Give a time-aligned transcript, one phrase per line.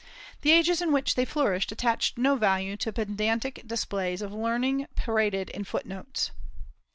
[0.41, 5.51] The ages in which they flourished attached no value to pedantic displays of learning paraded
[5.51, 6.31] in foot notes.